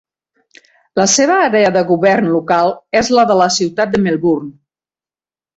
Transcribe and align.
La 0.99 1.05
seva 1.15 1.35
àrea 1.49 1.73
de 1.75 1.83
govern 1.91 2.31
local 2.37 2.73
és 3.03 3.13
la 3.19 3.29
de 3.33 3.39
la 3.43 3.53
ciutat 3.59 3.95
de 3.97 4.05
Melbourne. 4.07 4.53